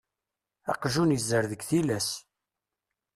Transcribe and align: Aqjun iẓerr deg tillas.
Aqjun 0.71 1.15
iẓerr 1.17 1.45
deg 1.51 1.61
tillas. 1.69 2.09